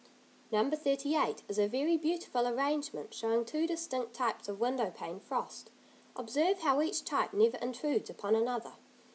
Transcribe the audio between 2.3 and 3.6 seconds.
arrangement showing